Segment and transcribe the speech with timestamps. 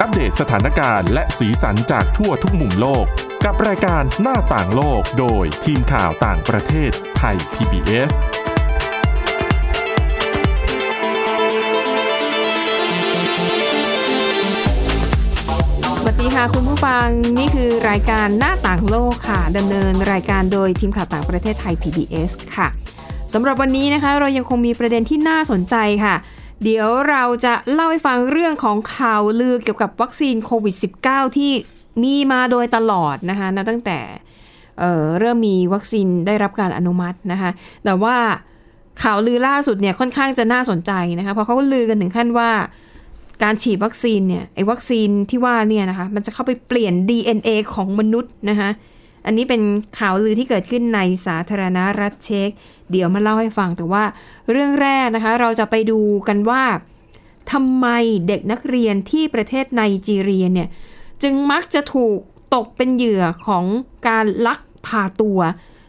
[0.00, 3.06] อัปเดตสถานการณ์และสีสันจากทั่วทุกมุมโลก
[3.44, 8.12] กับรายการหน้าต่างโลกโดยทีมข่าวต่างประเทศไทย PBS
[16.00, 17.06] สวัสดีค่ะคุณผู้ฟัง
[17.38, 22.68] นี่คือรายการหน้าต่างโลกค่ะดำเนินรายการโดยทีมข่าวต่างประเทศไทย PBS ค่ะ
[23.32, 26.14] สำหรับวันนี้นะคะ เรายังคงมีประเด็นที่น่าสนใจค่ะ
[26.62, 30.74] เดี๋ยวเราจะเล่าให้ฟังเรื่องของข่าวลือเกี่ยวกับวัคซีนโควิด
[31.06, 31.52] -19 ที่
[32.02, 33.98] มีมาโดยตลอดนะคะนับตั้งแต่
[34.78, 37.50] เเริ่มมีวัคซีนได้รับการอนุมัตินะคะ
[37.84, 38.16] แต่ว่า
[39.02, 42.50] ข่าวลือล่าสุดเนี่ยค่อนข้างจะน่าสนใจนะคะเพราะเขากลือกันถึงขั้นว่า
[43.42, 48.70] การฉีดวัคซีนเนี่ยไอ้วัคซีนที่ว่าเนี่ยนะคะมันจะเข้าไปเปลี่ยน DNA ของมนุษย์นะคะ
[49.26, 49.62] อันนี้เป็น
[49.98, 52.50] ข่าวลือที่เกิดขึ้นในสาธารณรัฐเช็ก
[52.90, 54.04] เดี๋ยวมาเล่าให้ฟังแต่ว่า
[54.50, 56.62] เรื่องแรกนะคะ เราจะไปดูกันว่า
[57.52, 57.86] ทำไม
[58.28, 60.68] เด็กนักเรียนที่ประเทศไนจีเรียเนี่ย
[61.22, 62.18] จึงมักจะถูก
[62.54, 63.64] ตกเป็นเหยื่อของ
[64.08, 65.38] การลักพาตัว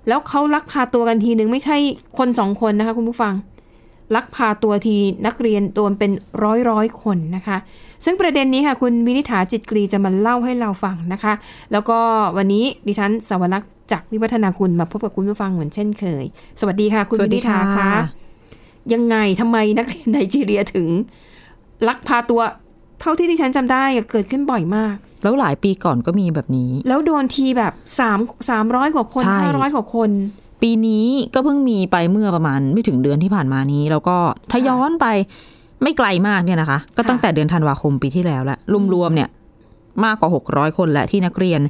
[0.08, 1.77] แล้วเขาลักพาตัวกันทีนึงไม่ใช่
[2.17, 3.33] คนสองคนนะคะคุณผู้ฟัง
[4.16, 6.11] ลักพาตัวทีนักเรียนโดนเป็น
[6.44, 7.58] ร้อยร้อยคนนะคะ
[8.06, 11.34] ซึ่งประเด็นนี้ค่ะคุณวินิษฐาจิตกรีจะมาเล่าให้เราฟังนะคะ
[11.72, 11.98] แล้วก็
[12.38, 16.26] วันนี้ดิฉันสวรักษ์จากวิวัฒนาคุณมาพบกับคุณผู้ฟังเหมือนเช่นเคย
[16.59, 17.92] สวัสดีค่ะ คุณสวัวิสดีนิษฐาค่ะคะ
[18.94, 20.88] ยังไงทำไมนักเรียนไนจีเรียถึง
[21.88, 22.42] ลักพาตัว
[23.02, 30.09] เท่าที่ดิฉันจำได้อะเกิดขึ้นบ่อยมาก แล้วหลายปีก่อนก็มีแบบนี้ แล้วโดนทีแบบสามสามร้อยกว่าคนใช่ห้าร้อยกว่าคน
[30.61, 34.17] ปีนี้ก็เพิ่งมีไปเมื่อประมาณไม่ถึงเดือนที่ผ่านมานี้ แล้วก็
[34.52, 35.08] ถ้าย้อนไป
[35.84, 38.58] ไม่ไกลมากเนี่ยนะคะ ก็ตั้งแต่เดือนธันวาคมปีที่แล้วและ
[38.94, 39.30] รวมๆเนี่ย
[40.06, 41.62] มากกว่า600คนและที่นักเรียน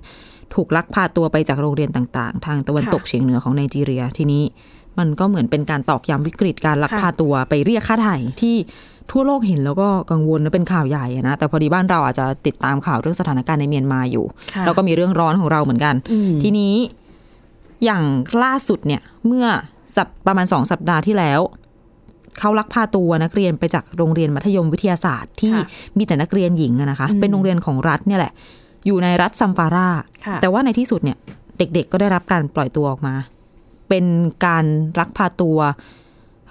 [0.54, 4.44] ถูกลักพาตัวไปจากโรงเรียนต่างๆ ทางตะวันค่ะตกเฉียงเหนือของไนจีเรีย ทีนี้
[5.00, 8.56] มันก็เหมือนเป็นการตอกย้ำวิกฤตการลักค่ะพาตัวไปเรียกค่าไถ่ที่
[9.12, 14.26] ทั่วโลกเห็นแล้วก็กังวลและเป็นข่าวใหญ่อะนะ แต่พอดีบ้านเราอาจจะติดตามข่าวเรื่องสถานการณ์ในเมียนมาอยู่
[14.56, 16.76] ค่ะแล้วก็มีเรื่องร้อนของเราเหมือนกันอืมทีนี้
[17.86, 18.04] อย่าง
[18.44, 19.46] ล่าสุดเนี่ย เมื่อ
[19.96, 21.40] สัปประมาณสองสัปดาห์ที่แล้ว
[22.40, 25.66] เขาลักพาตัวนักเรียนไปจากโรงเรียนมัธยมวิทยาศาสตร์ ที่ค่ะ
[25.98, 28.32] มีแต่นักเรียนหญิงอะนะคะอืมเป็นโรงเรียนของรัฐเนี่ยแหละ
[28.86, 29.90] อยู่ในรัฐซัมฟารา
[30.26, 31.18] ค่ะแต่ว่าในที่สุดเนี่ย
[31.58, 33.16] เด็กๆ ก็ได้รับการปล่อยตัวออกมา
[33.90, 34.06] เป็น
[34.46, 34.66] การ
[35.00, 35.58] ลักพาตัว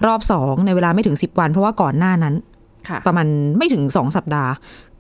[0.07, 2.35] รอบสองในเวลาไม่ถึงสิบวัน เพราะว่าก่อนหน้านั้น
[2.89, 3.27] ค่ะประมาณ
[3.59, 4.53] ไม่ถึงสองสัปดาห์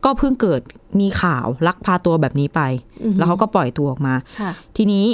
[0.04, 0.60] ก็เพิ่งเกิด
[1.00, 2.60] มีข่าวลักพาตัวแบบนี้ไป
[3.04, 5.04] อือฮึแล้วเขาก็ปล่อยตัวออกมาค่ะทีนี้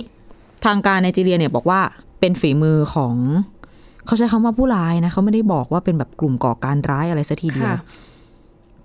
[0.64, 1.80] ทางการไนจีเรียเนี่ยบอกว่า
[2.20, 3.14] เป็นฝีมือของ
[4.06, 7.78] เขาใช้คำว่าผู้ร้ายนะเขาไม่ได้บอกว่าเป็นแบบกลุ่มก่อการร้ายอะไรสัทีเดียวค่ะ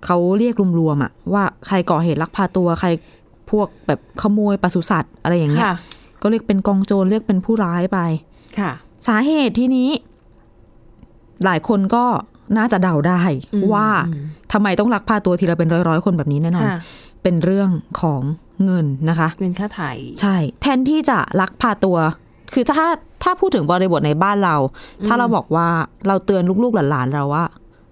[0.04, 2.88] เขาเรียกรวมๆอะว่าใครก่อเหตุลักพาตัวใคร
[3.50, 5.76] พวกแบบขโมยปศุสัตว์อะไรอย่างเงี้ยค่ะ
[6.22, 7.98] ก็เรียกเป็นกองโจรเรียกเป็นผู้ร้ายไป
[8.58, 8.72] ค่ะ
[9.06, 9.88] สาเหตุที่นี้
[11.44, 12.04] หลายคนก็
[12.58, 13.22] น่าจะเดาได้
[13.54, 16.78] อืมว่าอืมทำไมต้องลักพาตัวทีละเป็นร้อยๆคนแบบนี้แน่นอนค่ะ
[17.22, 18.20] เป็นเรื่องของ
[18.64, 19.90] เงินนะคะ เงินค่าไถ่
[20.20, 21.96] ใช่ แทนที่จะลักพาตัว
[22.54, 22.86] คือถ้า
[23.22, 24.56] ถ้าพูดถึงบริบทในบ้านเรา
[25.06, 25.68] ถ้าเราบอกว่า
[26.08, 27.44] เราเตือนลูกๆหลานๆเราว่า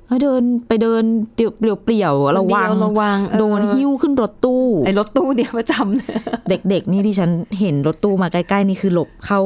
[0.06, 1.04] เฮ้ยเดินไปเดิน
[1.34, 6.08] เปลี่ยวๆระวังระวังเออโดนหิ้วขึ้นรถตู้ไอ้รถตู้เนี่ยประจำเลย
[6.48, 9.40] เด็กๆ นี่ที่ฉันเห็นรถตู้มาใกล้ๆนี่คือหลบเข้า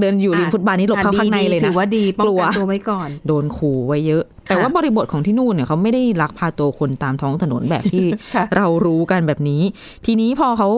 [0.00, 9.62] เดินอยู่ริมฟุตบาทนี่หลบเข้าอะข้างในดีเลยถืนะอว่าดีป้องกลัวกันตัวไว้ก่อน โดนขู่ไว้เยอะ แต่ว่าบริบทของที่นู่นเนี่ยเขาไม่ได้ลักพาตัวคนตามท้องถนนแบบที่ค่ะเรารู้กันแบบนี้
[10.06, 10.68] ทีนี้พอเขา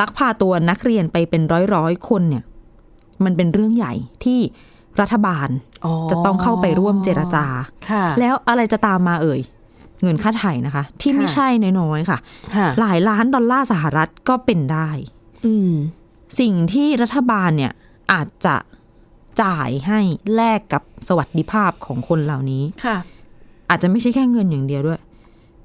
[0.00, 1.42] ลักพาตัวนักเรียนไปเป็น
[1.74, 2.42] ร้อยๆคนเนี่ย
[3.24, 3.94] มันเป็นเรื่องใหญ่
[4.24, 4.40] ที่
[5.00, 5.48] รัฐบาล
[5.84, 7.46] อ๋อจะต้องเข้าไปร่วมเจรจา
[7.90, 9.40] ค่ะแล้วอะไรจะตามมาเอ่ย
[10.02, 11.48] เงินค่าไถ่นะคะ ที่ไม่ค่ะใช่
[11.80, 12.18] น้อยๆค่ะ
[12.56, 14.88] ค่ะ หลายล้านดอลลาร์สหรัฐก็เป็นได้
[15.46, 15.72] อืม
[16.40, 17.72] สิ่งที่รัฐบาลเนี่ย
[18.12, 18.56] อาจจะ
[19.42, 20.00] จ่ายให้
[20.34, 22.96] แลกกับสวัสดิภาพของคนเหล่านี้ค่ะ
[23.70, 25.00] อาจจะไม่ใช่แค่เงินอย่างเดียวด้วย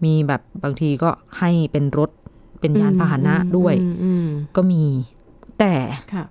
[0.06, 1.10] มีแบบบางทีก็
[1.40, 2.10] ให้เป็นรถ
[2.60, 4.84] เป็นยานพาหนะด้วยอืมอืมก็มี
[5.60, 5.74] แต่
[6.14, 6.26] ค่ะ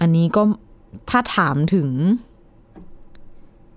[0.00, 0.42] อันนี้ก็
[1.10, 1.88] ถ้าถามถึง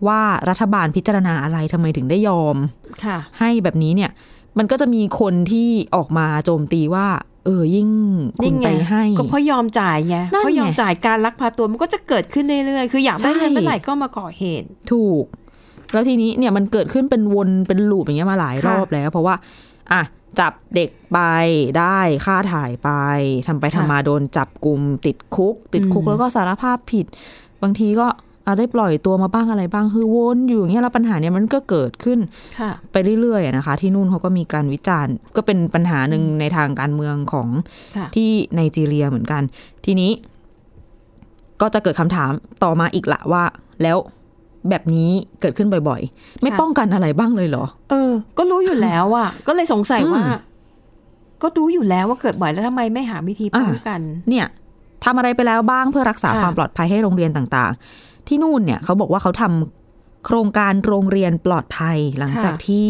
[0.07, 2.55] ว่ารัฐบาลพิจารณาอะไรทำไมถึงได้ยอม
[3.03, 4.11] ค่ะให้แบบนี้เนี่ย
[4.57, 7.07] มันก็จะมีคนที่ออกมาโจมตีว่า
[7.45, 7.89] เออยิ่ง
[8.41, 15.25] คุณไปให้ ก็เพราะยอมจ่ายไงนั่นไงเพราะยอมจ่ายการลักพาตัวมันก็จะเกิดขึ้นเรื่อยๆคืออยากได้ใช่เงินเมื่อไหร่ก็มาก่อเหตุ ถูก
[15.93, 19.35] แล้วทีนี้เนี่ยมันเกิดขึ้นเป็นวนเป็นลูปอย่างเงี้ยมาหลายค่ะรอบแล้ว เพราะว่า
[19.91, 20.01] อะ
[20.39, 21.19] จับเด็กไป
[21.79, 22.89] ได้ค่าถ่ายไป
[23.47, 27.05] ทำไปทำมาโดนจับกลุ่มติดคุก ติดคุกแล้วก็สารภาพผิด
[27.61, 28.07] บางทีก็
[28.45, 32.19] อาได้ปล่อยตัวมาบ้างอะไรบ้างคือวนอยู่อย่างเงี้ยแล้วปัญหาเนี่ยมันก็เกิดขึ้น
[32.59, 37.47] ค่ะไปเรื่อยๆอะนะคะ ที่นู่นเขาก็มีการวิจารณ์ ก็เป็นปัญหาหนึ่งในทางการเมืองของ
[37.97, 39.41] ค่ะที่ไนจีเรียเหมือนกัน
[39.85, 40.11] ทีนี้
[41.61, 42.31] ก็จะเกิดคำถาม
[42.63, 43.43] ต่อมาอีกละว่า
[43.83, 43.97] แล้ว
[44.69, 45.09] แบบนี้
[45.41, 50.39] เกิดขึ้นบ่อย ๆ ไม่ค่ะป้องกันอะไรบ้างเลยเหรอ เออ ก็รู้อยู่แล้วอะ ก็เลยสงสัยว่าอืม
[51.41, 53.99] ก็รู้อยู่แล้วว่าเกิดบ่อยแล้วทำไมไม่หาวิธีป้องกัน
[54.29, 54.47] เนี่ย
[55.03, 62.87] ทำอะไรไปแล้วบ้างเพื่อรักษาค่ะความปลอดภัยให้โรงเรียนต่างๆ ที่นู่นเนี่ยเขาบอกว่าเขาทำโครงการโรงเรียนปลอดภัยหลังจากที่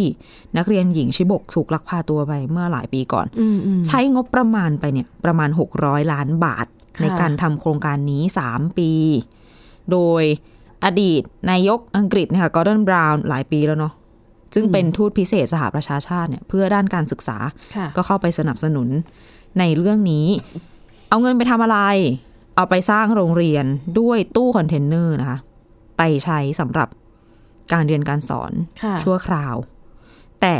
[0.57, 5.49] นักเรียนหญิงชิบกถูกลักพาตัวไปเมื่อหลายปีก่อนอืมอืมใช้งบประมาณไปเนี่ยประมาณ
[5.79, 6.65] 600 ล้านบาท
[6.95, 8.91] ค่ะในการทำโครงการนี้ 3 ปี
[9.91, 10.23] โดย
[10.85, 11.21] อดีต
[11.51, 13.93] นายกอังกฤษเนี่ยค่ะกอร์ดอนบราวน์หลายปีแล้วเนาะ
[14.55, 17.37] ซึ่งเป็นทูตพิเศษสหประชาชาติเนี่ยเพื่อด้านการศึกษา
[17.75, 18.87] ค่ะก็เข้าไปสนับสนุน
[19.59, 20.27] ในเรื่องนี้
[21.09, 21.79] เอาเงินไปทำอะไร
[22.55, 23.65] เอาไปสร้างโรงเรียน
[23.99, 25.37] ด้วยตู้คอนเทนเนอร์นะคะ
[25.97, 26.87] ไปใช้สำหรับ
[27.73, 28.51] การเรียนการสอน
[28.83, 29.55] ค่ะชั่วคราว
[30.41, 30.57] แต่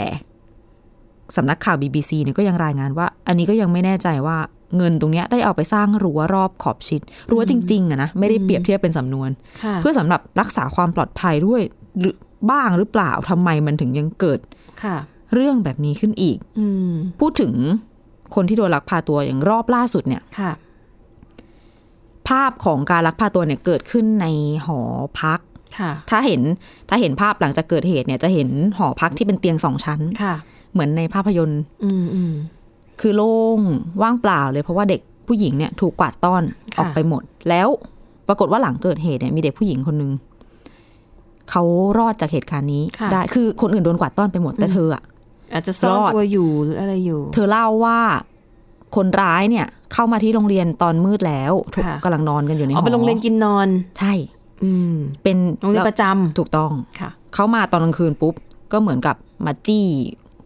[1.35, 4.37] สำนักข่าว BBC เนี่ยก็ยังรายงานว่า อันนี้ก็ยังไม่แน่ใจว่า
[4.77, 9.29] เงินตรงเนี้ยได้เอาไปสร้างรั้วรอบขอบชิด รั้วจริงๆอะนะไม่ได้เปรียบเทียบเป็นสำนวน
[9.63, 11.61] ค่ะเพื่อสำหรับรักษาความปลอดภัยด้วย
[11.99, 12.15] หรือ
[12.51, 14.39] บ้างหรือเปล่าทำไมมันถึงยังเกิด
[14.83, 14.97] ค่ะ
[15.33, 17.53] เรื่องแบบนี้ขึ้นอีก อืมพูดถึง
[18.35, 20.51] คนที่โดนลักพาตัวอย่างรอบล่าสุดเนี่ยค่ะ
[22.29, 24.27] ภาพของการลักพาตัวเนี่ยเกิดขึ้นใน
[24.65, 24.79] หอ
[25.21, 25.39] พัก
[25.79, 26.41] ค่ะถ้าเห็น
[26.89, 30.35] ถ้าเห็นภาพหลังจากเกิดเหตุเนี่ยจะเห็นหอพักที่เป็นเตียงสองชั้นค่ะ
[30.73, 32.33] เหมือนในภาพยนตร์ อืมอืม
[33.01, 33.59] คือโล่ง
[34.01, 36.43] ว่างเปล่าเลยเพราะว่าเด็กผู้หญิงเนี่ยถูกกวาดต้อน
[36.75, 37.67] ค่ะออกไปหมด แล้ว
[38.27, 40.11] ปรากฏว่าหลังเกิดเหตุเนี่ยมีเด็กผู้หญิงคนหนึ่ง
[41.49, 41.63] เขา
[41.97, 45.03] รอดจากเหตุการณ์นี้ค่ะได้คือคนอื่นโดนกวาดต้อนไปหมดแต่เธออะ
[45.53, 47.99] อาจจะซ่อนรอดตัวอยู่หรืออะไรอยู่ เธอเล่าว่า
[48.95, 53.67] คนร้ายเนี่ย เข้ามาที่โรงเรียนตอนมืดแล้วถูกค่ะกำลังนอนกันอยู่ในหเอาอไปโรงเรียนกินนอน
[53.99, 54.13] ใช่
[54.63, 56.03] อืม เป็นโรงเรียนประจ
[56.37, 58.33] ถูกต้องำค่ะ เขามาตอนกลางคืนปุ๊บ
[58.71, 59.87] ก็เหมือนกับมาจี้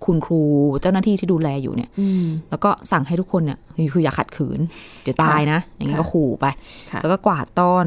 [0.06, 0.42] คุณครู
[0.82, 3.58] เจ้าหน้าที่ที่ดูแลอยู่เนี่ยอืมแล้วก็สั่งให้ทุกคนเนี่ย
[3.94, 4.60] คืออย่าขัดขืน
[5.04, 6.46] เดี๋ยวตายนะ อย่างนี้ก็ค่ะขู่ไป
[6.92, 7.86] ค่ะแล้วก็กวาดต้อน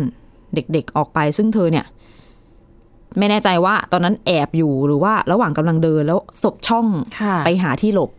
[0.55, 1.87] เด็กๆออกไป ซึ่งเธอเนี่ย
[3.19, 6.87] ไม่แน่ใจว่าตอนนั้นแอบอยู่หรือว่าระหว่างกำลังเดินแล้วศพช่อง
[7.21, 8.11] ค่ะไปหาที่หลบ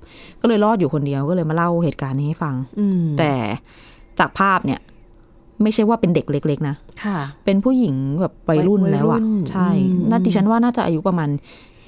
[0.41, 3.33] ก็เลยรอดอยู่คนเดียวก็เลยมาเล่าเหตุการณ์นี้ให้ฟังอืมแต่
[4.19, 4.79] จากภาพเนี่ย
[5.63, 11.29] ไม่ใช่ว่าเป็นเด็กเล็ก ๆ นะค่ะ เป็นผู้หญิงแบบวัยรุ่นวัยแล้วอะรุ่นใช่อืมน่าดิฉันว่าน่าจะอายุประมาณ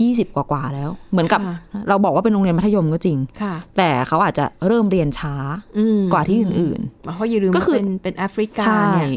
[0.01, 1.55] ยี่สิบกว่าๆแล้ว เหมือนกับค่ะ
[1.89, 5.35] เราบอกว่าเป็นโรงเรียนมัธยมก็จริงค่ะแต่เขาอาจจะเริ่มเรียนช้า
[5.77, 6.81] อืมกว่าที่อื่น
[7.15, 9.09] เพราะอย่าลืมก็ว่าคือเป็นเป็นแอฟริๆกาใช่เนี่ย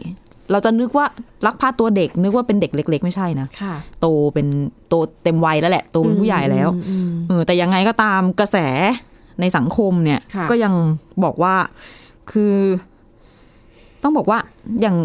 [0.53, 1.06] เราจะนึกว่า
[1.47, 4.47] ลักพาตัวเด็กนึกว่าเป็นเด็กเล็ก ๆ ไม่ใช่นะค่ะโตเป็น
[4.88, 4.94] โต
[5.25, 8.56] เต็มวัยแล้วแหละโตเป็นผู้ใหญ่แล้วอืมอืมเออแต่ยังไงก็ตามกระแส
[9.41, 10.75] ในสังคมเนี่ยค่ะก็ยัง
[11.25, 11.55] บอกว่า
[12.32, 12.55] คือ
[14.06, 14.41] ต้องบอกว่า
[14.81, 14.97] อย่าง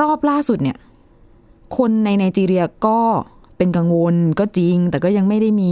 [0.00, 0.76] รอบล่าสุดเนี่ย
[1.76, 2.98] คนในไนจีเรียก็
[3.56, 5.70] เป็นกังวลก็จริง แต่ก็ยังไม่ได้มี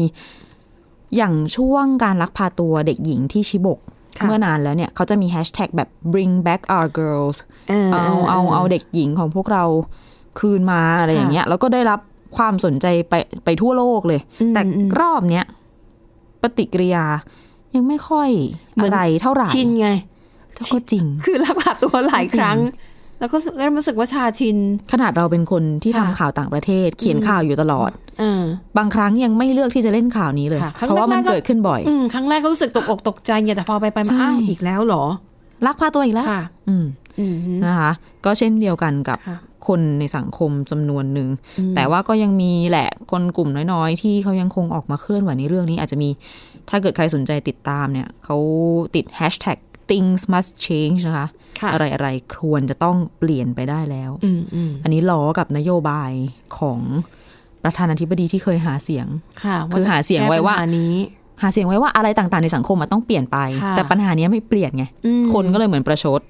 [1.17, 3.78] อย่างช่วงการลักพาตัวเด็กหญิงที่ชิบก
[4.19, 7.37] ค่ะเมื่อนานแล้วเนี่ยเขาจะมีแฮชแท็กแบบ bring back our girls
[7.69, 9.64] เออเอาเอาเอาเด็กหญิงของพวกเรา
[10.38, 12.00] คืนมาอะไรอย่างเงี้ย แล้วก็ได้รับ
[12.37, 13.14] ความสนใจไป
[13.44, 15.46] ไปทั่วโลกเลยอืมแต่อืมรอบเนี้ย
[16.43, 17.05] ปฏิกิริยา
[17.75, 18.28] ยังไม่ค่อย
[18.75, 19.88] เหมือนอะไรเท่าไหร่ชินไง
[20.73, 22.58] ก็จริง คือลักพาตัวหลายจริงครั้ง
[23.20, 24.56] แล้วก็เริ่มรู้สึกว่าชาชิน
[24.93, 28.43] ขนาดเราเป็นคนที่ทำค่ะข่าวต่างประเทศ เขียนข่าวอยู่ตลอดเออ
[28.79, 35.05] บางครั้งยังไม่เลือกที่จะเล่นข่าวนี้เลยค่ะครั้งเพราะว่ามันแรกๆก็เกิดขึ้นบ่อยอืมครั้งแรกก็รู้สึกตกอกตกใจไงแต่พอไปไปมาใช่อ้าวอีกแล้วเหรอ
[35.67, 36.85] ลักพาตัวอีกแล้วค่ะอืม
[37.19, 37.93] อืมนะคะ
[38.25, 39.38] ก็เช่นเดียวกันกับค่ะ
[39.69, 46.08] คนในสังคมจำนวนหนึ่งอืมแต่ว่าก็ยังมีแหละคนกลุ่มน้อยๆ ที่เขายังคงออกมาเคลื่อนไหวในเรื่องนี้อาจจะมี
[46.70, 48.37] ถ้าเกิดใครสนใจติดตามเนี่ยเขา
[48.94, 49.59] ติด hashtag
[49.90, 51.28] things must change นะคะ
[51.61, 56.11] ค่ะอะไรอะไรๆควรจะต้องเปลี่ยนไปได้แล้วอืมอืมอันนี้ล้อกับนโยบาย
[56.59, 56.80] ของ
[57.64, 59.06] ประธานาธิบดีที่เคยหาเสียง
[59.44, 60.94] ค่ะคือหาเสียงไว้ว่าแก้ปัญหนี้
[61.42, 66.20] หาเสียงไว้ว่าอะไรต่างๆในสังคมมันต้องเปลี่ยนไปค่ะแต่ปัญหานี้ไม่เปลี่ยนไงอืมคนก็เลยเหมือนประชด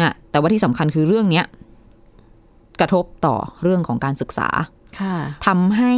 [0.00, 1.44] นะแต่ว่าที่สำคัญคือเรื่องเนี้ย
[2.80, 4.48] กระทบต่อเรื่องของการศึกษา
[5.00, 5.94] ค่ะทำให้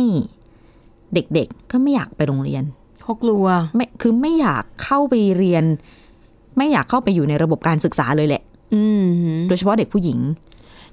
[1.14, 2.64] เด็กๆก็ไม่อยากไปโรงเรียน
[3.02, 3.46] เขากลัว
[3.76, 5.64] ไม่คือไม่อยากเข้าไปเรียน
[6.56, 8.42] ไม่อยากเข้าไปอยู่ในระบบการศึกษาเลยแหละ
[8.74, 9.06] อืม
[9.48, 10.18] โดยเฉพาะเด็กผู้หญิง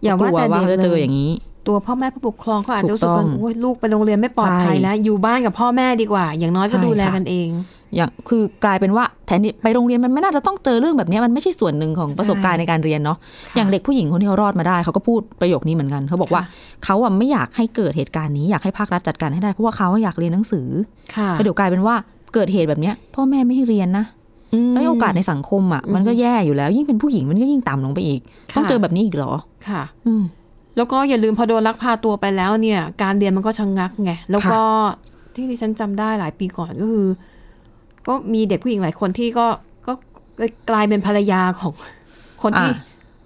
[0.03, 1.31] อย่าว่ากลัวแต่ว่าเด็กเขาจะเจอเลยอย่างนี้
[1.67, 7.49] ตัวพ่อแม่ผู้ปกครองเขาอาจจะรู้สึกถูกต้ว่าองโอ้ยลูกไปโรงเรียนไม่ปลอดภัยใช่แล้ว อยู่บ้านกับพ่อแม่ดีกว่า อย่างน้อยก็ใช่ดูแลค่ะกันเอง
[7.95, 13.17] อย่างคือกลายเป็นว่าแทนที่ไปโรงเรียนมันไม่น่าจะต้องเจอเรื่องแบบนี้มันไม่ใช่ส่วนหนึ่งของประสบการณ์ในการเรียนเนาะ
[13.49, 16.51] ค่ะอย่างเด็กผู้หญิงคนที่เขารอดมาได้เขาก็พูดประโยคนี้เหมือนกันเขาบอกว่าค่ะ
[16.85, 20.67] เขาอะไม่อยากให้เกิดเหตุการณ์นี้อยากให้ภาครัฐจัดการให้ได้เพราะว่าเขาอยากเรียนหนังสือ
[21.15, 21.95] ค่ะแล้วเดี๋ยวกลายเป็นว่า
[22.33, 24.05] เกิดเหตุแบบเนี้ยพ่อแม่ไม่ให้เรียนนะ
[24.69, 29.33] มแล้วโอกาสในสังคมอะอืมมันก็แย่อยู่แล้ว ยิ่งเป็นผู้หญิงมันก็ยิ่งต่ำลงไปอีกค่ะต้องเจอแบบนี้อีกเหรอ
[29.67, 30.23] ค่ะ อืม
[30.77, 34.61] แล้วก็อย่าลืมพอโดนลักพาตัวไปแล้วเนี่ย การเรียนมันก็ชะงงักไงแล้วก็
[35.35, 37.07] ที่ดิฉันจำได้หลายปีก่อนก็คือ
[38.07, 39.47] ก็มีเด็กผู้หญิงหลายคนที่ก็
[39.87, 39.93] ก็
[40.69, 41.73] กลายเป็นภรรยาของ
[42.43, 42.75] คนที่อะ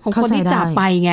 [0.03, 1.11] ของคนเข้าใจที่จากได้ไปไง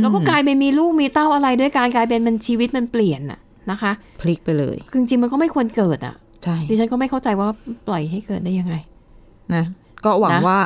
[0.00, 3.38] แล้วก็อืมกลายไปมีลูกมีเต้าอะไรด้วยการกลายเป็นมันชีวิตมันเปลี่ยนน่ะ
[3.70, 7.48] นะคะ พลิกไปเลยคือจริงๆมันก็ไม่ควรเกิดอะใช่ดิฉันก็ไม่เข้าใจว่า
[7.88, 8.74] ปล่อยให้เกิดได้ยังไง
[9.54, 9.64] นะ
[10.04, 10.58] ก็หวังนะ ว่า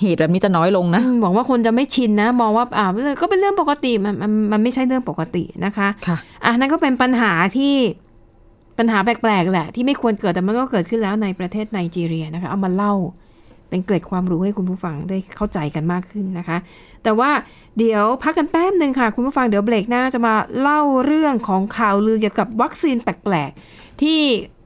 [0.00, 2.86] เหตุแบบนี้จะน้อยลงนะ อืมหวังว่าคนจะไม่ชินนะ มองว่าอ่า
[3.20, 7.74] ก็เป็นเรื่องปกติมันมันมันไม่ใช่เรื่องปกตินะคะ ค่ะ อะนั่นก็เป็นปัญหาที่
[8.78, 12.94] ปัญหาแปลกๆแหละ ที่ไม่ควรเกิดแต่มันก็เกิดขึ้นแล้วในประเทศไนจีเรียนะคะ เอามาเล่า
[13.68, 16.58] เป็นเกร็ดความรู้ให้คุณผู้ฟังได้เข้าใจกันมากขึ้นนะคะ
[17.02, 17.30] แต่ว่า
[17.78, 24.20] เดี๋ยวพักกันแป๊บหนึ่งค่ะ คุณผู้ฟังเดี๋ยวเบรกหน้าจะมาเล่าเรื่องของข่าวลือเกี่ยวกับวัคซีนแปลกๆที่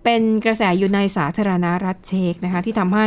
[0.09, 3.07] เป็นกระแสอยู่ในสาธารณรัฐเช็กนะคะที่ทำให้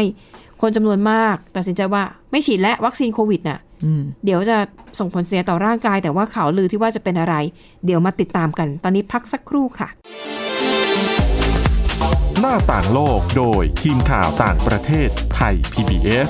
[0.61, 4.57] คนจำนวนมากตัดสินใจว่าไม่ฉีดและวัคซีนโควิดน่ะอืมเดี๋ยวจะ
[4.99, 7.35] ส่งผลเสียต่อร่างกาย แต่ว่าข่าวลือที่ว่าจะเป็นอะไร
[7.85, 9.89] เดี๋ยวมาติดตามกัน ตอนนี้พักสักครู่ค่ะ
[12.39, 16.29] หน้าต่างโลกโดยทีมข่าวต่างประเทศไทย PBS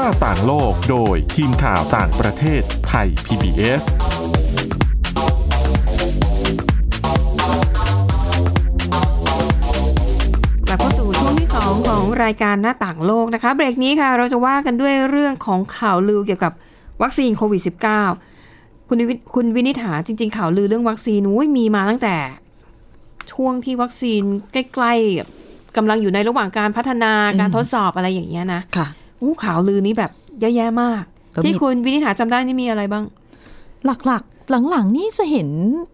[0.00, 3.82] หน้าต่างโลกโดยทีมข่าวต่างประเทศไทย PBS
[10.68, 16.52] กลับเข้าสู่ช่วงที่ 2 ของรายการหน้าต่างโลกนะคะ เบรกนี้ค่ะ เราจะว่ากันด้วยเรื่องของข่าวลือเกี่ยวกับ
[17.02, 17.62] วัคซีนโควิด
[18.24, 22.16] -19 คุณวิคุณวินิษฐาจริง ๆ ข่าวลือเรื่องวัคซีนอุ้ยมีมาตั้งแต่
[23.32, 28.88] ช่วงที่วัคซีนใกล้ๆกำลังอยู่ในระหว่างการพัฒนาการทดสอบอะไรอย่างเงี้ยนะ ค่ะ
[29.22, 30.10] อู้ข่าวลือนี้แบบ
[30.40, 33.04] แย่ๆมากแล้วมีที่คุณวินิษฐาจำได้นี่มีอะไรบ้าง
[34.06, 35.48] หลักๆ หลังๆ นี่จะเห็น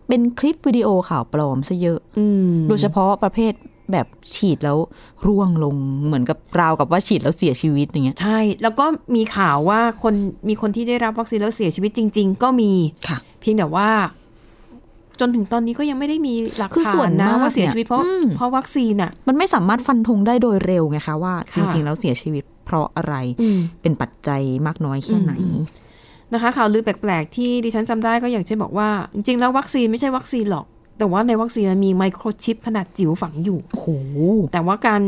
[0.09, 3.53] เป็นคลิปวิดีโอข่าวปลอมซะเยอะอืมโดยเฉพาะประเภท
[3.93, 4.79] แบบฉีดแล้ว
[5.27, 10.15] ร่วงลงเหมือนกับราวกับว่าฉีดแล้วเสียชีวิตอย่างเงี้ย ใช่ แล้วก็มีข่าวว่าคน
[10.49, 12.73] มีคนที่ได้รับวัคซีนแล้วเสียชีวิตจริง ๆ ก็มี
[13.09, 13.89] ค่ะ เพียงแต่ว่า
[15.21, 25.63] จนถึงตอนนี้ก็ยังไม่ได้มีหลักคือส่ฐาวนนนะมากว่าเสียชีวิตเพราะเนี่ยอืมเพราะวัคซีนอะ มันไม่สามารถฟันธงได้โดยเร็วไงคะว่าจค่ะริง ๆ แล้วเสียชีวิต เพราะอะไรอืมเป็นปัจจัยมากน้อยแค่ไหนอืม
[26.33, 30.67] นะคะข่าวลือแปลกๆที่ดิฉันจำได้ก็อย่างเช่นบอกว่า จริงๆแล้ววัคซีนไม่ใช่วัคซีนหรอก
[30.99, 33.89] แต่ว่าในวัคซีนมันมีไมโครชิปขนาดจิ๋วฝังอยู่โอ้โห
[34.53, 35.03] แต่ว่าการ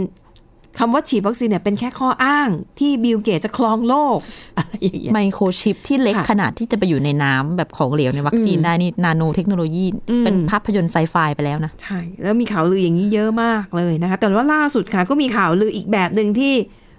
[0.78, 2.48] คำว่าฉีดวัคซีนเนี่ยเป็นแค่ข้ออ้าง
[2.78, 4.18] ที่บิลเกตจะครองโลก
[4.58, 16.54] อะไรอย่างเงี้ยไมโครชิปที่เล็กค่ะขนาดที่จะไปอยู่ในน้ำแบบของเหลวในวัคซีนอืมได้นี่นาโนเทคโนโลยีอืมเป็นภาพยนตร์ไซไฟไปแล้วนะ ใช่ แล้วมีข่าวลืออย่างนี้เยอะมากเลยนะคะ แต่ว่าล่าสุดค่ะก็มีข่าวลืออีกแบบหนึ่งที่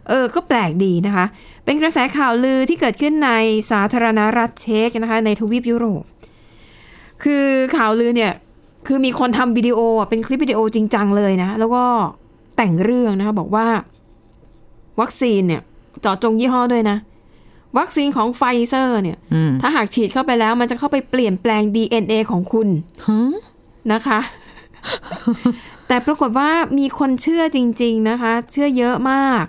[0.10, 1.26] เออ ก็แปลกดีนะคะ
[1.66, 3.32] เป็นกระแสข่าวลือที่เกิดขึ้นใน
[3.72, 6.04] สาธารณรัฐเช็กนะคะ ในทวีปยุโรป
[7.24, 7.46] คือ
[7.78, 8.34] ข่าวลือเนี่ย
[8.88, 11.84] คือมีคนทำวิดีโออะเป็นคลิปวิดีโอจริงจังเลยนะ แล้วก็
[12.58, 13.68] แต่งเรื่องนะคะ บอกว่า
[15.00, 15.62] วัคซีนเนี่ย
[16.02, 16.98] เจาะจงยี่ห้อด้วยนะ
[17.78, 22.68] วัคซีนของไฟเซอร์เนี่ยอืมถ้าหากฉีดเข้าไปแล้ว มันจะเข้าไปเปลี่ยนแปลง DNA ของคุณ
[23.08, 23.34] ฮะ
[23.92, 24.20] นะคะ
[25.88, 26.50] แต่ปรากฏว่า
[26.80, 29.46] มีคนเชื่อจริง ๆนะคะ เชื่อเยอะมาก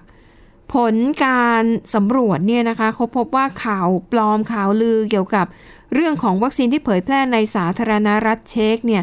[0.74, 5.46] ผลการสำรวจเนี่ยนะคะเขาพบว่าข่าวปลอมข่าวลือเกี่ยวกับ
[5.94, 9.02] เรื่องของวัคซีนที่เผยแพร่ในสาธารณรัฐเช็กเนี่ย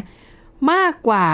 [0.72, 1.26] มากกว่า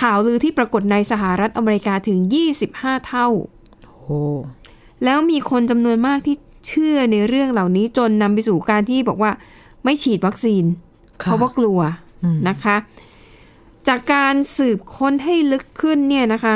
[0.00, 2.18] ข่าวลือที่ปรากฏในสหรัฐอเมริกาถึง
[2.62, 3.28] 25 เท่า
[3.86, 4.18] โอ้
[5.04, 6.36] แล้วมีคนจำนวนมากที่
[6.66, 9.30] เชื่อในเรื่องเหล่านี้จนนำไปสู่การที่บอกว่า
[9.84, 10.64] ไม่ฉีดวัคซีน
[11.16, 11.80] เพราะว่ากลัว
[12.48, 12.76] นะคะ
[13.88, 16.54] จากการสืบค้นให้ลึกขึ้นเนี่ยนะคะ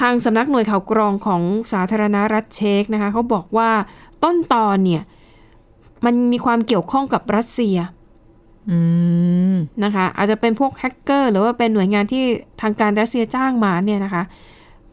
[0.00, 3.70] ทางสำนักหน่วยข่าวกรองของสาธารณรัฐเช็กนะคะเขาบอกว่า
[4.24, 5.02] ต้นตอเนี่ย
[6.04, 7.76] มันมีความเกี่ยวข้องกับรัสเซีย
[8.70, 8.78] อื
[9.52, 12.24] มนะคะ อาจจะเป็นพวกแฮกเกอร์ หรือว่าเป็นหน่วยงานที่
[12.60, 14.22] ทางการรัสเซียจ้างมาเนี่ยนะคะ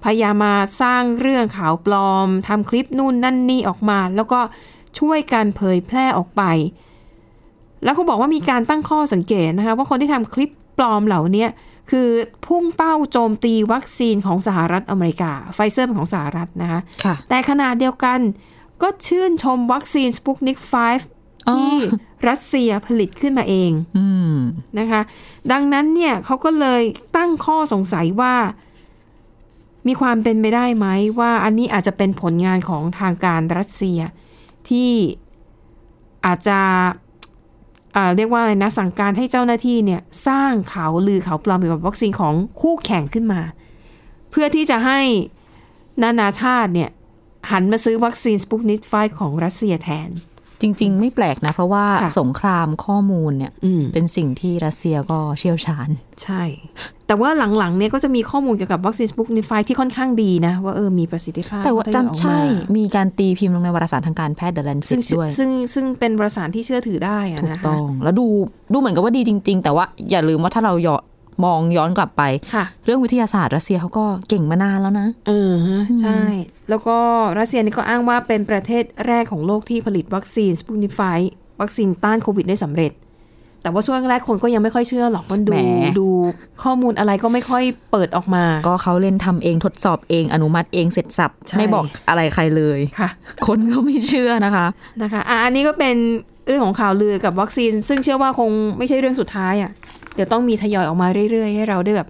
[0.04, 4.40] พยายามมาสร้างเรื่องข่าวปลอมทำคลิปนู่นนั่นนี่ออกมา แล้วก็
[5.00, 6.44] ช่วยกันเผยแพร่ออกไป
[7.84, 11.50] แล้วเขาบอกว่ามีการตั้งข้อสังเกตนะคะ ว่าคนที่ทำคลิปปลอมเหล่าเนี้ย
[11.90, 12.10] คือ
[12.46, 18.20] พุ่งเป้าโจมตีวัคซีนของสหรัฐอเมริกา ไฟเซอร์เป็นของสหรัฐนะคะค่ะแต่ขณะเดียวกัน
[18.82, 21.76] ก็ชื่นชมวัคซีนสปุกนิก5อ๋อที่
[22.30, 24.36] รัสเซียผลิตขึ้นมาเองอืม
[24.80, 25.02] นะคะ
[25.52, 26.82] ดังนั้นเนี่ยเขาก็เลย
[27.18, 28.36] ตั้งข้อสงสัยว่า
[29.88, 30.88] มีความเป็นไปได้ไหม
[31.20, 34.00] ว่าอันนี้อาจจะเป็นผลงานของทางการรัสเซีย
[34.70, 34.92] ที่
[36.26, 36.90] อาจจะอ่า
[38.16, 43.42] เรียกว่าอะไรนะสั่งการให้เจ้าหน้าที่เนี่ยสร้างข่าวลือข่าวปลอมเกี่ยวกับวัคซีนของคู่แข่งขึ้นมา
[44.32, 45.00] เพื่อที่จะให้
[46.04, 46.90] นานาชาติเนี่ย
[47.52, 50.10] หันมาซื้อวัคซีนสปุตนิกไฟว์ของรัสเซียแทน
[50.62, 55.90] จริง ๆ ไม่แปลกนะ เพราะว่าค่ะสงครามข้อมูลเนี่ยอืมเป็นสิ่งที่รัสเซียก็เชี่ยวชาญ
[56.24, 56.44] ใช่
[57.08, 68.28] แต่ว่าหลังๆเนี่ยก็จะมีข้อมูลเกี่ยวกับวัคซีนสปุตนิกไฟว์ที่ค่อนข้างดีนะ ว่าเออมีประสิทธิภาพ แต่ว่าทยอยออกจำใช่มามีการตีพิมพ์ลงในวารสารทางการแพทย์ ซึ่ง The Lancet ด้วย ซึ่งซึ่งเป็นวารสารที่เชื่อถือได้อะถูกนะคะต้อง แล้วดู
[68.74, 71.02] ดูเหมือนกับว่าดีจริง ๆ แต่ว่าอย่าลืมว่าถ้าเราย้อน
[71.46, 72.24] มองย้อนกลับไป
[72.54, 76.20] ค่ะเรื่องวิทยาศาสตร์รัสเซียเขาก็เก่งมานานแล้วนะ เออฮะใช่
[76.70, 76.98] แล้วก็
[77.40, 81.02] รัสเซียนี่ก็อ้างว่าเป็นประเทศแรกของโลกที่ผลิตวัคซีนสปุตนิกไฟ
[81.62, 82.94] ว์วัคซีนต้านโควิดได้สำเร็จ
[83.64, 85.60] แต่ว่าช่วงแรกคนก็ยังไม่ค่อยเชื่อหรอกมันดูแหม
[86.00, 86.08] ดู
[86.64, 93.10] ข้อมูลอะไรก็ไม่ค่อยเปิดออกมา ก็เขาเล่นทำเองทดสอบเองอนุมัติเองเสร็จสรรพใช่ไม่บอกอะไรใครเลยค่ะ
[93.48, 94.68] คนก็ไม่เชื่อนะคะ
[95.02, 95.96] นะคะอะอันนี้ก็เป็น
[96.48, 99.72] เรื่องของข่าวลือกับวัคซีน ซึ่งเชื่อว่าคงไม่ใช่เรื่องสุดท้ายอะ
[100.16, 102.10] เดี๋ยวต้องมีทยอยออกมาเรื่อยๆ ให้เราได้แบบ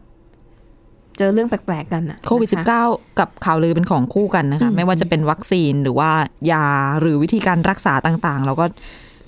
[1.17, 6.09] เจอเรื่องแปลกๆกันอะโควิดนะคะ -19 กับข่าวลือเป็นของคู่กันนะคะ ไม่ว่าจะเป็นวัคซีนหรือว่า
[6.51, 6.67] ยา
[7.01, 8.65] หรือวิธีการรักษาต่างๆ เราก็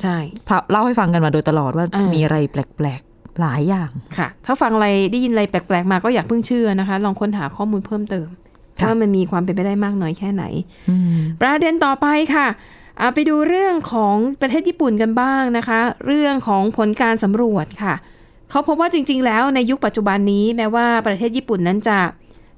[0.01, 0.17] ใช่
[0.71, 8.27] เล่าให้ฟังกันมาโดยตลอดว่าเออมีอะไรแปลกๆหลายอย่างค่ะ ถ้าฟังอะไรได้ยินอะไรแปลกๆมาก็อย่าเพิ่งเชื่อนะคะ ลองค้นหาข้อมูลเพิ่มเติม
[8.79, 10.43] ค่ะว่ามันมีความเป็นไปได้มากน้อยแค่ไหน
[10.89, 12.47] อืมประเด็นต่อไปค่ะ
[13.01, 17.95] อะไปดูเรื่องของประเทศญี่ปุ่นกันบ้างนะคะ เรื่องของผลการสำรวจค่ะ
[18.51, 21.99] เขาพบว่าจริง ๆ แล้วในยุคปัจจุบันนี้แม้ว่าประเทศญี่ปุ่นนั้นจะ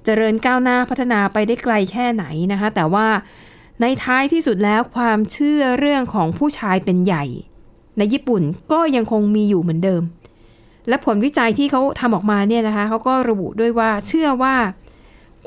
[0.06, 3.08] เจริญก้าวหน้าพัฒนาไปได้ไกลแค่ไหนนะคะ แต่ว่า
[3.82, 7.23] ในท้ายที่สุดแล้วความเชื่อเรื่องของผู้ชายเป็นใหญ่
[7.97, 10.03] ในญี่ปุ่นก็ยังคงมีอยู่เหมือนเดิม
[10.88, 14.56] และผลวิจัยที่เขาทำออกมาเนี่ยนะคะเขาก็ระบุด้วยว่าเชื่อว่า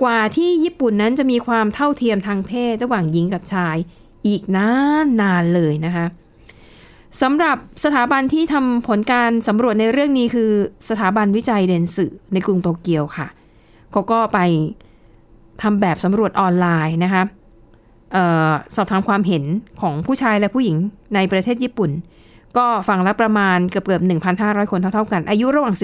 [0.02, 3.76] กว่าที่ญี่ปุ่นนั้นจะมีความเท่าเทียมทางเพศระหว่างหญิงกับชาย
[4.26, 4.70] อีกนา
[5.04, 6.06] นนานเลยนะคะ
[7.22, 10.50] สำหรับสถาบันที่ทำผลการสำรวจในเรื่องนี้คือ
[10.88, 13.26] สถาบันวิจัยเดนสึในกรุงโตเกียวค่ะ
[13.92, 14.38] เขาก็ไป
[15.62, 17.22] ทำแบบสำรวจออนไลน์นะคะ
[18.12, 18.18] เอ
[18.50, 19.44] อสอบถามความเห็น
[19.80, 20.76] ของผู้ชายและผู้หญิง
[21.14, 21.90] ในประเทศญี่ปุ่น
[22.56, 24.02] ก็ฝั่งละประมาณเกือบเกือบ
[24.36, 25.74] 1,500 คนเท่าๆกัน อายุระหว่าง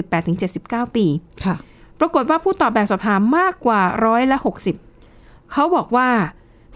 [0.43, 1.05] 18-79 ปี
[1.45, 1.55] ค่ะ
[1.99, 4.37] ปรากฏว่าผู้ตอบแบบสอบถามมากกว่าร้อยละ
[4.95, 6.09] 60เขาบอกว่า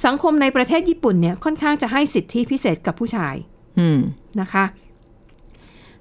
[0.06, 3.57] สังคมในประเทศญี่ปุ่นเนี่ยค่อนข้างจะให้สิทธิพิเศษกับผู้ชายอืม
[4.42, 4.66] นะคะ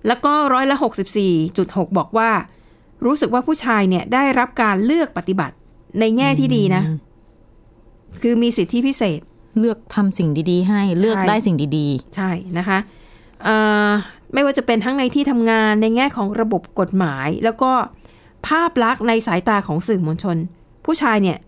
[0.06, 0.76] แล้วก็ร้อยละ
[1.36, 2.30] 64.6 บอกว่า
[3.04, 5.54] รู้สึกว่าผู้ชายเนี่ยได้รับการเลือกปฏิบัติ
[6.00, 6.82] ในแง่ที่ดีนะ
[8.22, 9.20] คือมีสิทธิพิเศษ
[9.58, 12.78] เลือกทำสิ่งดีๆ ให้เลือกได้สิ่งดีใช่นะคะ
[13.44, 13.56] เอ่
[13.88, 13.90] อ
[14.32, 17.72] ไม่ว่าจะเป็นทั้งในที่ทำงานในแง่ของระบบกฎหมาย แล้วก็
[18.46, 20.36] ภาพลักษณ์ในสายตาของสื่อมวลชน
[20.84, 21.38] ผู้ชายเนี่ย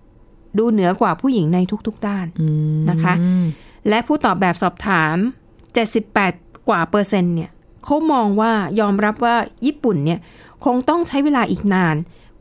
[0.58, 2.46] ดูเหนือกว่าผู้หญิงในทุกๆด้านๆอื
[2.78, 3.14] มนะคะ
[3.88, 5.16] และผู้ตอบแบบสอบถาม
[5.76, 7.50] 78 กว่าเปอร์เซ็นต์เนี่ย
[7.84, 10.18] เขามองว่ายอมรับว่าญี่ปุ่นเนี่ย
[10.64, 11.96] คงต้องใช้เวลาอีกนาน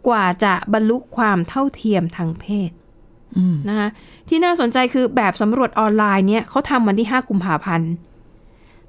[0.08, 2.72] กว่าจะบรรลุความเท่าเทียมทางเพศ
[3.38, 3.90] อืมนะคะ
[4.28, 7.92] ที่น่าสนใจคือแบบสำรวจออนไลน์เนี่ยเขาทำวันที่ 5 กุมภาพันธ์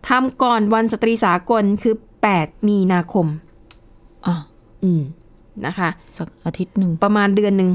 [0.08, 1.94] ทำก่อนวันสตรีสากลคือ
[2.32, 3.26] 8 มีนาคม
[4.26, 4.34] อะ
[4.84, 5.02] อืม
[5.66, 7.70] นะคะ สักอาทิตย์หนึ่งประมาณเดือนหนึ่ง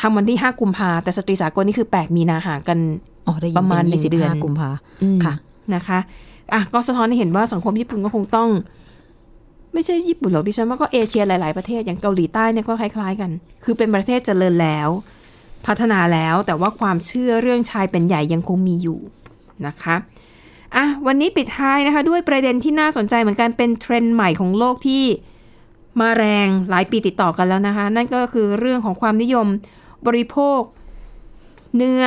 [0.00, 2.78] ทำวันที่ 5 กุมภาแต่สตรีสากลนี่คือ 8 มีนาห่างกัน
[3.26, 4.70] อ๋อได้ยินประมาณเป็หนึ่งยี่สิบเดือนห้ากุมภา
[5.02, 5.34] อืมค่ะ
[5.74, 5.98] นะคะ
[6.52, 8.48] อะก็สะท้อนให้เห็นว่าสังคมญี่ปุ่นก็คงต้อง
[9.72, 13.30] ไม่ใช่ญี่ปุ่นหรอกดิฉันว่าก็เอเชียหลาย ๆ ประเทศอย่างเกาหลีใต้เนี่ยก็คล้าย ๆ กัน
[13.64, 14.88] คือเป็นประเทศเจริญแล้ว
[15.66, 18.98] พัฒนาแล้วแต่ว่าความเชื่อเรื่องชายเป็นใหญ่ยังคงมีอยู่
[19.66, 19.96] นะคะ
[20.76, 25.04] อะวันนี้ปิดท้ายนะคะ ด้วยประเด็นที่น่าสนใจเหมือนกันเป็นเทรนด์ใหม่ของโลกที่
[26.00, 29.46] มาแรงหลายปีติดต่อกันแล้วนะคะ นั่นก็คือเรื่องของความนิยม
[30.06, 30.60] บริโภค
[31.76, 32.02] เนื้อ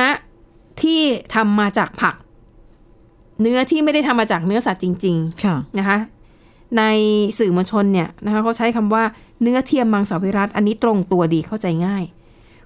[0.82, 1.00] ที่
[1.34, 2.14] ทำมาจากผัก
[3.40, 5.98] เนื้อที่ไม่ได้ทำมาจากเนื้อสัตว์จริงค่ะๆนะคะ
[6.78, 6.82] ใน
[7.38, 9.04] สื่อมวลชนเนี่ยนะคะเขาใช้คำว่า
[9.42, 12.04] เนื้อเทียมมังสวิรัตอันนี้ตรงตัวดีเข้าใจง่าย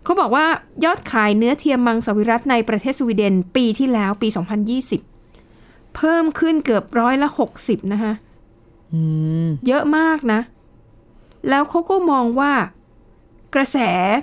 [0.04, 0.46] เขาบอกว่า
[0.84, 4.28] ยอดขายเนื้อเทียมมังสวิรัตในประเทศสวีเดนปีที่แล้วปี
[5.12, 7.28] 2020 เพิ่มขึ้นเกือบร้อยละ
[7.60, 8.12] 60 นะคะ
[8.92, 9.00] อื
[9.44, 10.40] มเยอะมากนะ
[11.48, 12.52] แล้วเขาก็มองว่า
[13.54, 13.78] กระแส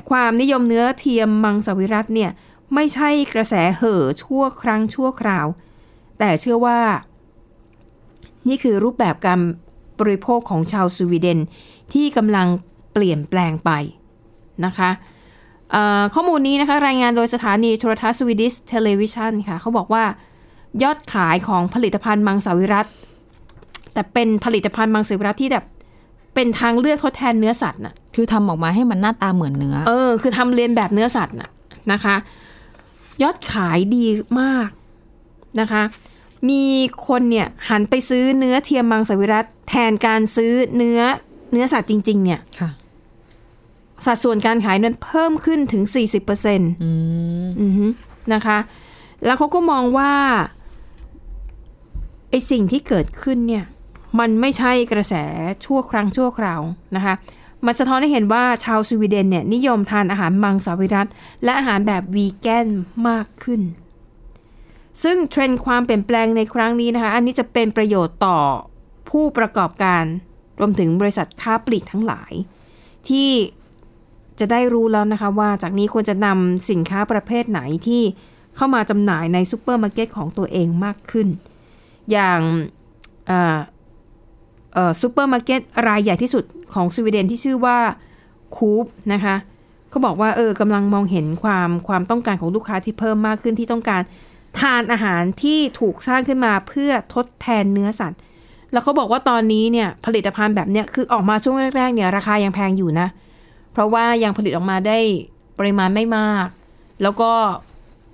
[0.10, 2.32] ความนิยมเนื้อเทียมมังสวิรัตเนี่ย
[2.74, 5.48] ไม่ใช่กระแสเห่อชั่วครั้งชั่วคราว
[6.20, 6.80] แต่เชื่อว่า
[8.48, 9.40] นี่คือรูปแบบการ
[10.00, 11.40] บริโภคของชาวสวีเดน
[11.94, 12.48] ที่กำลัง
[12.94, 13.72] เปลี่ยนแปลงไป
[14.66, 14.90] นะคะ
[15.72, 20.04] เอ่อข้อมูลนี้นะคะรายงานโดยสถานีโทรทัศน์ Swedish Television ค่ะเขาบอกว่า
[20.84, 22.88] ยอดขายของผลิตภัณฑ์มังสวิรัต
[23.94, 25.66] แต่เป็นผลิตภัณฑ์มังสวิรัตที่แบบ
[26.36, 31.50] เป็นทางเลือกทดแทนเนื้อสัตว์น่ะคือทำออกมาให้มันหน้าตาเหมือนเนื้อ เออ คือทำเลียนแบบเนื้อสัตว์น่ะ
[31.92, 32.16] นะคะ
[33.22, 34.06] ยอดขายดี
[34.42, 34.70] มาก
[35.60, 35.82] นะคะ
[36.50, 36.64] มี
[37.08, 41.00] คนเนี่ยหันไปซื้อเนื้อเทียมมังสวิรัตแทนการซื้อเนื้อ
[41.52, 42.70] เนื้อสัตว์จริง ๆ เนี่ยค่ะ
[44.06, 46.92] สัดส่วนการขายนั้นเพิ่มขึ้นถึง 40%เปอร์เซ็นต์อื
[47.48, 47.86] มอือฮึ
[48.34, 48.58] นะคะ
[49.26, 50.14] แล้วเขาก็มองว่า
[52.30, 53.66] ไอสิ่งที่เกิดขึ้นเนี่ย
[54.20, 55.14] มันไม่ใช่กระแส
[55.66, 56.62] ชั่วครั้งชั่วคราว
[56.96, 57.14] นะคะ
[57.66, 61.08] มันสะท้อนให้เห็นว่าชาวสวีเดนเนี่ยนิยมทานอาหารมังสวิรัต
[61.44, 62.68] และอาหารแบบวีแกน
[63.08, 63.62] มากขึ้น
[65.04, 68.40] ซึ่งเทรนด์ความเปลี่ยนแปลงในครั้งนี้นะคะ อันนี้จะเป็นประโยชน์ต่อ
[69.10, 70.04] ผู้ประกอบการ
[70.60, 72.32] รวมถึงบริษัทค้าปลีกทั้งหลาย
[73.10, 73.30] ที่
[74.40, 78.04] จะได้รู้แล้วนะคะว่าจากนี้ควรจะนำสินค้าประเภทไหนที่
[78.56, 81.28] เข้ามาจำหน่ายในซูเปอร์มาร์เก็ตของตัวเองมากขึ้น
[82.12, 82.40] อย่าง
[85.02, 87.78] ซูเปอร์มาร์เก็ตรายใหญ่ที่สุดของสวีเดนที่ชื่อว่า
[88.56, 89.36] คูปนะคะ
[89.90, 94.02] เขาบอกว่าเออกำลังมองเห็นความความต้องการของลูกค้าที่เพิ่มมากขึ้นที่ต้องการ
[94.60, 98.20] ทานอาหารที่ถูกสร้างขึ้นมาเพื่อทดแทนเนื้อสัตว์
[98.72, 103.08] แล้วเขาบอกว่าตอนนี้เนี่ยผลิตภัณฑ์แบบเนี้ยคือออกมาช่วงแรกๆเนี่ยราคายังแพงอยู่นะ
[103.72, 105.00] เพราะว่ายังผลิตออกมาได้
[105.60, 106.48] ปริมาณไม่มาก
[107.02, 107.32] แล้วก็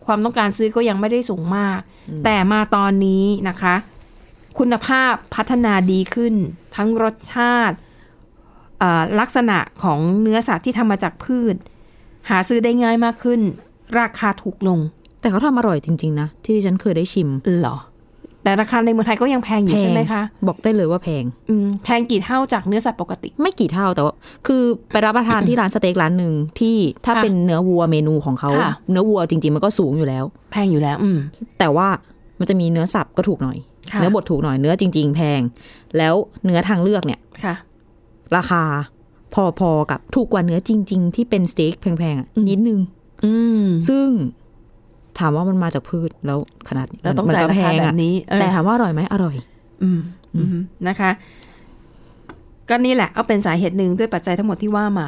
[0.06, 1.80] ความต้องการซื้อก็ยังไม่ได้สูงมาก
[2.26, 3.76] แต่มาตอนนี้นะคะ
[4.60, 6.34] คุณภาพพัฒนาดีขึ้น
[6.76, 7.76] ทั้งรสชาติ
[8.80, 11.56] เอ่อลักษณะของเนื้อสัตว์ที่ทำมาจากพืช
[12.30, 13.42] หาซื้อได้ง่ายมากขึ้น
[14.00, 14.80] ราคาถูกลง
[15.26, 17.76] แต่เขาทำอร่อยจริง ๆ นะ ที่ดิฉันเคยได้ชิมเหรอ
[18.44, 24.14] แต่ราคาในเมืองไทยก็ยังแพงอยู่ใช่ไหมคะ บอกได้เลยว่าแพงอืมแพงกี่เท่าจากเนื้อสัตว์ปกติ ไม่กี่เท่าแต่ว่า
[24.48, 24.62] คือ
[24.92, 31.20] ไปรับประทานที่ร้านสเต็กร้านหนึ่งที่ถ้าค่ะเป็นเนื้อวัวเมนูของเขาค่ะเนื้อวัวจริง ๆ มันก็สูงอยู่แล้ว แพงอยู่แล้ว อืม
[31.60, 31.88] แต่ว่า
[32.40, 33.58] มันจะมีเนื้อสับก็ถูกหน่อย
[33.92, 35.42] ค่ะเนื้อบดถูกหน่อยเนื้อจริง ๆ แพง
[35.98, 36.14] แล้ว
[36.46, 37.56] เนื้อทางเลือกเนี่ยค่ะ
[38.36, 38.64] ราคา
[39.60, 42.80] พอๆกับถูกกว่าเนื้อจริง ๆ ที่เป็นสเต็กแพงๆอะนิดนึง
[43.26, 43.34] อื
[43.64, 44.08] มซึ่ง
[45.20, 49.36] ถามว่ามันมาจากพืชแล้วขนาดแล้วต้องมันจ่ายก็ราคาพงแบอะบนี้เออแต่ถามว่าอร่อยไหมอร่อย
[49.84, 50.00] อืม
[50.36, 50.48] อืม
[50.88, 51.12] นะคะ
[52.70, 55.08] ก็นี่แหละเอาเป็นสาเหตุหนึ่งด้วยปัจจัยทั้งหมดที่ว่ามา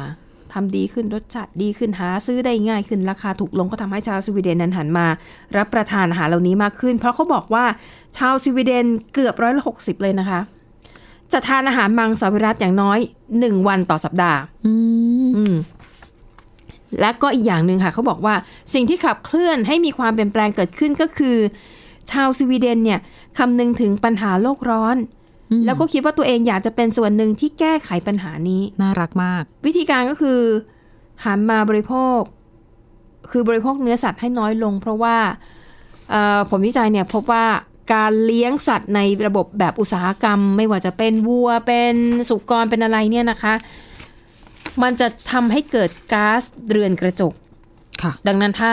[0.52, 5.06] ทำดีขึ้นรสชาติดีขึ้นหาซื้อได้ง่ายขึ้นราคาถูกลงก็ทำให้ชาวสวีเดนนั้นหันมา
[5.56, 7.64] รับประทานอาหารเหล่านี้มากขึ้น เพราะเขาบอกว่า
[8.16, 10.40] ชาวสวีเดนเกือบร้อยละหกสิบเลยนะคะ
[11.32, 12.98] จะทานอาหารมังสวิรัตอย่างน้อย
[13.40, 14.74] หนึ่งวันต่อสัปดาห์ อื
[15.26, 15.54] มอืม
[17.00, 18.34] และก็อีกอย่างหนึ่งค่ะเขาบอกว่า
[18.74, 21.36] สิ่งที่ขับเคลื่อนให้มีความเปลี่ยนแปลงเกิดขึ้นก็คือ
[22.10, 23.00] ชาวสวีเดนเนี่ย
[23.38, 24.96] คำนึงถึงปัญหาโลกร้อน
[25.64, 30.40] แล้วก็คิดว่าตัวเองอยากจะเป็นส่วนหนึ่งที่แก้ไขปัญหานี้ น่ารักมาก วิธีการก็คือ
[31.24, 32.20] หันมาบริโภค
[33.30, 35.16] คือบริโภคเนื้อสัตว์ให้น้อยลง เพราะว่า
[36.10, 37.46] เอ่อผลวิจัยเนี่ยพบว่า
[37.94, 41.94] การเลี้ยงสัตว์ในระบบแบบอุตสาหกรรม ไม่ว่าจะเป็นวัวเป็น
[42.28, 43.54] สุกรเป็นอะไรเนี่ยนะคะ
[44.82, 47.32] มันจะทำให้เกิดก๊าซเรือนกระจก
[48.02, 48.72] ค่ะ ดังนั้นถ้า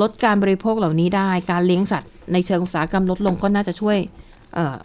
[0.00, 3.98] ลดการบริโภคเหล่านี้ได้ การเลี้ยงสัตว์ในเชิงอุตสาหกรรมลดลงก็น่าจะช่วย
[4.54, 4.76] เอ่อ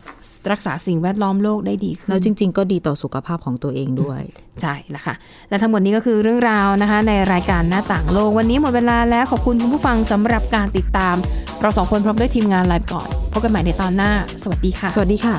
[0.52, 4.22] รักษาสิ่งแวดล้อมโลกได้ดีขึ้น แล้วจริง ๆ ก็ดีต่อสุขภาพของตัวเองด้วย
[4.62, 5.16] ใช่แล้วค่ะ
[5.50, 11.16] และทั้งหมดนี้ก็คือเรื่องราวนะคะ ในรายการหน้าต่างโลก วันนี้หมดเวลาแล้วขอบคุณคุณผู้ฟังสำหรับการติดตาม
[11.62, 14.12] เราสองคนพร้อมด้วยทีมงานไลฟ์ก่อน พบกันใหม่ในตอนหน้า
[14.44, 15.36] สวัสดีค่ะ สวัสดีค่ะ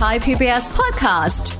[0.00, 1.59] Thai PBS podcast.